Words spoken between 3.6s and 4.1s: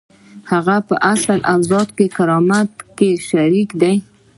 دی.